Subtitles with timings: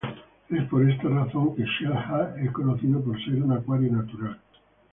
[0.49, 4.39] Es por esta razón que Xel-Há es conocido por ser un acuario natural.